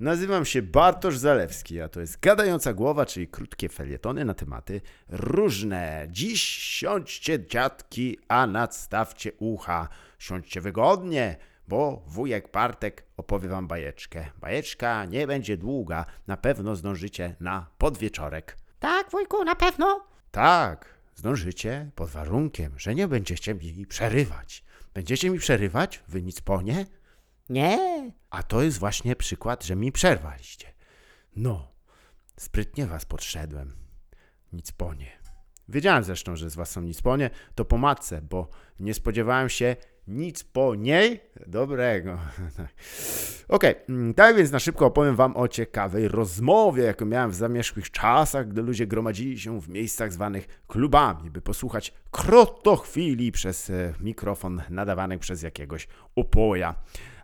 [0.00, 6.06] Nazywam się Bartosz Zalewski, a to jest Gadająca Głowa, czyli krótkie felietony na tematy różne.
[6.10, 9.88] Dziś siądźcie dziadki, a nadstawcie ucha.
[10.18, 11.36] Siądźcie wygodnie,
[11.68, 14.26] bo wujek Bartek opowie wam bajeczkę.
[14.40, 18.56] Bajeczka nie będzie długa, na pewno zdążycie na podwieczorek.
[18.78, 20.06] Tak, wujku, na pewno?
[20.30, 24.64] Tak, zdążycie pod warunkiem, że nie będziecie mi przerywać.
[24.94, 26.02] Będziecie mi przerywać?
[26.08, 26.86] Wy nic po nie?
[27.50, 28.10] Nie.
[28.30, 30.72] A to jest właśnie przykład, że mi przerwaliście.
[31.36, 31.72] No,
[32.36, 33.72] sprytnie was podszedłem.
[34.52, 35.20] Nic po nie.
[35.68, 38.48] Wiedziałem zresztą, że z was są nic po nie, to po matce, bo
[38.80, 39.76] nie spodziewałem się
[40.08, 42.18] nic po niej dobrego.
[43.48, 47.90] Okej, mm, tak więc na szybko opowiem wam o ciekawej rozmowie, jaką miałem w zamierzchłych
[47.90, 54.62] czasach, gdy ludzie gromadzili się w miejscach zwanych klubami, by posłuchać krotochwili przez e, mikrofon
[54.70, 56.74] nadawany przez jakiegoś upoja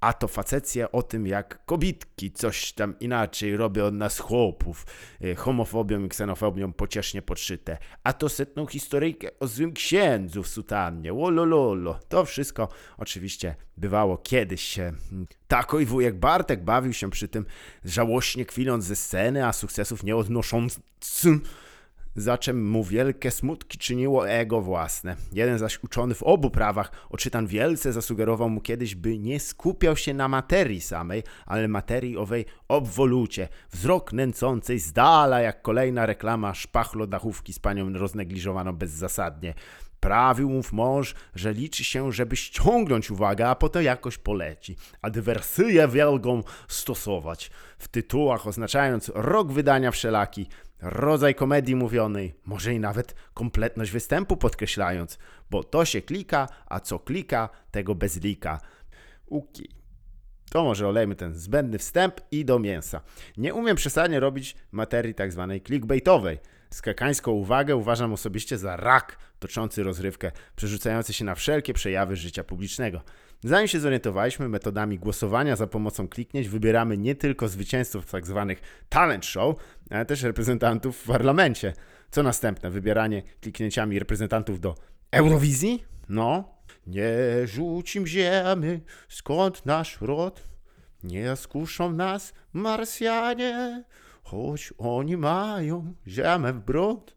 [0.00, 4.86] a to facecje o tym, jak kobitki coś tam inaczej robią od nas chłopów,
[5.20, 11.12] e, homofobią i ksenofobią pociesznie podszyte, a to setną historyjkę o złym księdzu w sutannie,
[11.12, 11.98] łolololo.
[12.08, 12.68] To wszystko
[12.98, 14.78] oczywiście bywało kiedyś.
[15.48, 17.46] Tako i wujek Bartek bawił się przy tym,
[17.84, 20.80] żałośnie kwiląc ze sceny, a sukcesów nie odnosząc
[22.20, 25.16] za czym mu wielkie smutki czyniło ego własne.
[25.32, 30.14] Jeden zaś uczony w obu prawach, oczytan wielce, zasugerował mu kiedyś, by nie skupiał się
[30.14, 37.06] na materii samej, ale materii owej obwolucie, wzrok nęcącej z dala jak kolejna reklama szpachlo
[37.06, 39.54] dachówki z panią roznegliżowaną bezzasadnie.
[40.00, 44.76] Prawił mów mąż, że liczy się, żeby ściągnąć uwagę, a potem jakoś poleci.
[45.02, 45.88] A dywersyję
[46.68, 47.50] stosować.
[47.78, 50.48] W tytułach oznaczając rok wydania wszelaki,
[50.80, 55.18] rodzaj komedii mówionej, może i nawet kompletność występu podkreślając,
[55.50, 58.60] bo to się klika, a co klika, tego bez lika.
[59.26, 59.68] Uki.
[60.50, 63.00] To może olejmy ten zbędny wstęp i do mięsa.
[63.36, 66.38] Nie umiem przesadnie robić materii tak zwanej clickbaitowej.
[66.70, 73.00] Skakańską uwagę uważam osobiście za rak toczący rozrywkę, przerzucający się na wszelkie przejawy życia publicznego.
[73.44, 78.44] Zanim się zorientowaliśmy metodami głosowania za pomocą kliknięć, wybieramy nie tylko zwycięzców tzw.
[78.48, 78.58] Tak
[78.88, 79.56] talent show,
[79.90, 81.72] ale też reprezentantów w parlamencie.
[82.10, 82.70] Co następne?
[82.70, 84.74] Wybieranie kliknięciami reprezentantów do
[85.10, 85.84] Eurowizji?
[86.08, 86.58] No.
[86.86, 87.10] Nie
[87.44, 90.48] rzucim ziemi, skąd nasz rod?
[91.02, 93.84] Nie skuszą nas Marsjanie,
[94.30, 97.16] choć oni mają ziemię w brod.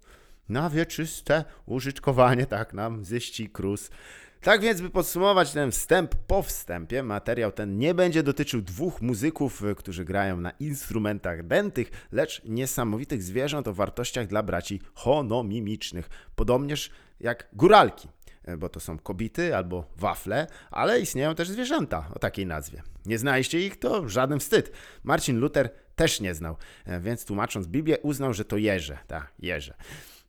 [0.49, 3.89] Na wieczyste użytkowanie, tak nam zyści krus.
[4.41, 9.63] Tak więc, by podsumować ten wstęp po wstępie, materiał ten nie będzie dotyczył dwóch muzyków,
[9.63, 16.89] y, którzy grają na instrumentach dętych, lecz niesamowitych zwierząt o wartościach dla braci honomimicznych, podobnież
[17.19, 18.07] jak góralki,
[18.57, 22.83] bo to są kobity albo wafle, ale istnieją też zwierzęta o takiej nazwie.
[23.05, 23.79] Nie znaliście ich?
[23.79, 24.71] To żaden wstyd.
[25.03, 26.57] Marcin Luther też nie znał,
[26.87, 29.73] y, więc tłumacząc Biblię uznał, że to jeże, tak, jeże.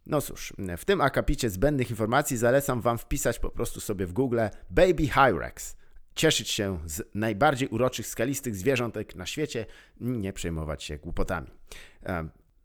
[0.06, 4.40] No cóż, w tym akapicie zbędnych informacji zalecam Wam wpisać po prostu sobie w Google
[4.70, 5.76] Baby Hyrax.
[6.14, 9.66] Cieszyć się z najbardziej uroczych, skalistych zwierzątek na świecie,
[10.00, 11.50] nie przejmować się głupotami.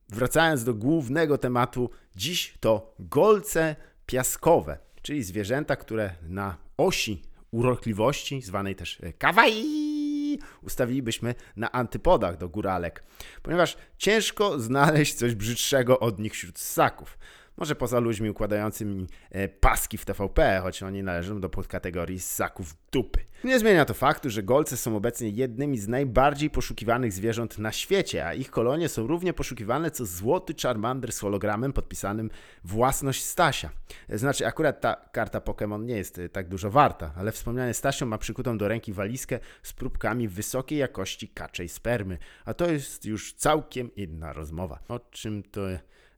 [0.10, 3.76] Wracając do głównego tematu, dziś to golce
[4.06, 13.04] piaskowe, czyli zwierzęta, które na osi urokliwości, zwanej też kawaii, ustawilibyśmy na antypodach do góralek,
[13.44, 17.18] ponieważ ciężko znaleźć coś brzydszego od nich wśród ssaków.
[17.58, 23.20] Może poza ludźmi układającymi e, paski w TVP, choć oni należą do podkategorii ssaków dupy.
[23.44, 28.26] Nie zmienia to faktu, że golce są obecnie jednymi z najbardziej poszukiwanych zwierząt na świecie,
[28.28, 32.30] a ich kolonie są równie poszukiwane co złoty Charmander z hologramem podpisanym
[32.64, 33.70] własność Stasia.
[34.10, 38.18] Znaczy, akurat ta karta Pokémon nie jest e, tak dużo warta, ale wspomniany Stasio ma
[38.18, 43.96] przykutą do ręki walizkę z próbkami wysokiej jakości kaczej spermy, a to jest już całkiem
[43.96, 44.80] inna rozmowa.
[44.88, 45.62] O czym to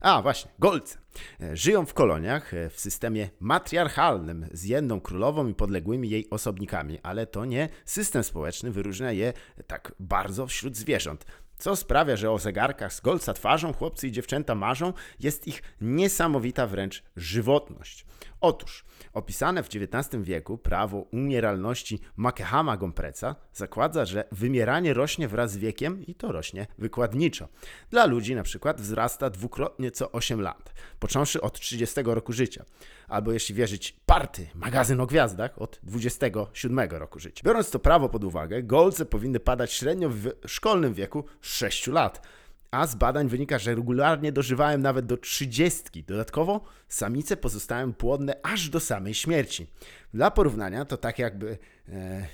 [0.00, 0.98] a, właśnie, golce.
[1.40, 6.98] E, żyją w koloniach e, w systemie matriarchalnym z jedną królową i podległymi jej osobnikami,
[7.02, 9.32] ale to nie system społeczny wyróżnia je
[9.66, 11.24] tak bardzo wśród zwierząt.
[11.60, 16.66] Co sprawia, że o zegarkach z golca twarzą chłopcy i dziewczęta marzą, jest ich niesamowita
[16.66, 18.06] wręcz żywotność.
[18.40, 25.56] Otóż opisane w XIX wieku prawo umieralności Makehama Gompreca zakłada, że wymieranie rośnie wraz z
[25.56, 27.48] wiekiem i to rośnie wykładniczo.
[27.90, 32.64] Dla ludzi na przykład wzrasta dwukrotnie co 8 lat, począwszy od 30 roku życia,
[33.08, 37.42] albo jeśli wierzyć Party, magazyn o gwiazdach, od 27 roku życia.
[37.44, 42.22] Biorąc to prawo pod uwagę, golce powinny padać średnio w szkolnym wieku 6 lat
[42.70, 46.04] a z badań wynika, że regularnie dożywałem nawet do trzydziestki.
[46.04, 49.66] Dodatkowo samice pozostają płodne aż do samej śmierci.
[50.14, 51.58] Dla porównania to tak jakby...
[51.88, 52.26] E,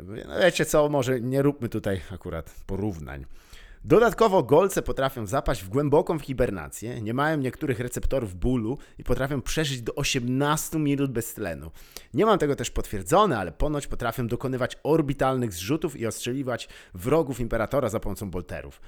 [0.00, 3.24] No wiecie co, może nie róbmy tutaj akurat porównań.
[3.84, 9.82] Dodatkowo golce potrafią zapaść w głęboką hibernację, nie mają niektórych receptorów bólu i potrafią przeżyć
[9.82, 11.70] do 18 minut bez tlenu.
[12.14, 17.88] Nie mam tego też potwierdzone, ale ponoć potrafią dokonywać orbitalnych zrzutów i ostrzeliwać wrogów imperatora
[17.88, 18.80] za pomocą bolterów.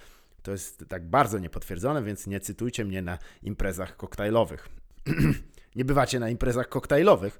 [0.42, 4.68] To jest tak bardzo niepotwierdzone, więc nie cytujcie mnie na imprezach koktajlowych.
[5.76, 7.38] nie bywacie na imprezach koktajlowych?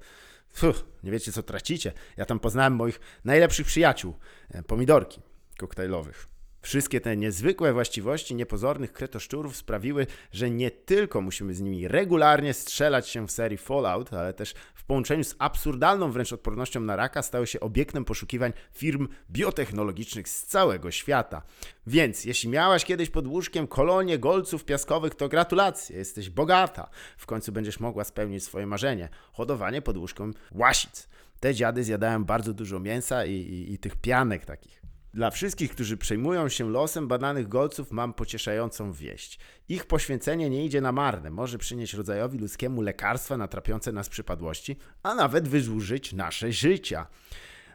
[0.53, 1.91] Fuh, nie wiecie co tracicie.
[2.17, 4.13] Ja tam poznałem moich najlepszych przyjaciół,
[4.49, 5.21] e, pomidorki
[5.57, 6.32] koktajlowych.
[6.63, 13.09] Wszystkie te niezwykłe właściwości niepozornych kretoszczurów sprawiły, że nie tylko musimy z nimi regularnie strzelać
[13.09, 17.47] się w serii Fallout, ale też w połączeniu z absurdalną wręcz odpornością na raka stały
[17.47, 21.41] się obiektem poszukiwań firm biotechnologicznych z całego świata.
[21.87, 26.89] Więc jeśli miałaś kiedyś pod łóżkiem kolonię golców piaskowych, to gratulacje, jesteś bogata.
[27.17, 31.07] W końcu będziesz mogła spełnić swoje marzenie hodowanie pod łóżką łasic.
[31.39, 34.82] Te dziady zjadają bardzo dużo mięsa i, i, i tych pianek takich.
[35.13, 39.39] Dla wszystkich, którzy przejmują się losem badanych golców, mam pocieszającą wieść.
[39.69, 44.75] Ich poświęcenie nie idzie na marne, może przynieść rodzajowi ludzkiemu lekarstwa na trapiące nas przypadłości,
[45.03, 47.07] a nawet wydłużyć nasze życia.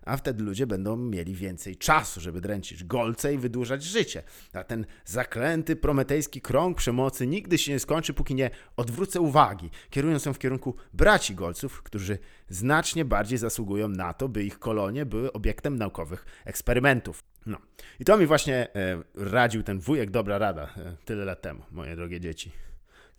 [0.05, 4.23] A wtedy ludzie będą mieli więcej czasu, żeby dręczyć golce i wydłużać życie.
[4.53, 10.25] A ten zaklęty prometejski krąg przemocy nigdy się nie skończy, póki nie odwrócę uwagi, kierując
[10.25, 12.19] ją w kierunku braci golców, którzy
[12.49, 17.28] znacznie bardziej zasługują na to, by ich kolonie były obiektem naukowych eksperymentów.
[17.49, 17.59] No.
[18.01, 21.97] I to mi właśnie e, radził ten wujek Dobra Rada e, tyle lat temu, moje
[21.97, 22.53] drogie dzieci.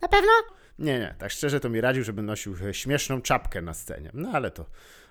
[0.01, 0.29] Na pewno?
[0.79, 4.09] Nie, nie, tak szczerze to mi radził, żebym nosił e, śmieszną czapkę na scenie.
[4.13, 4.65] No ale to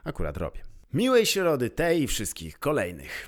[0.04, 0.62] akurat robię.
[0.92, 3.26] Miłej środy tej i wszystkich kolejnych.